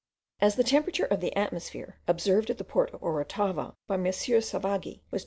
[0.39, 4.05] As the temperature of the atmosphere, observed at the port of Orotava by M.
[4.05, 5.19] Savagi, was 22.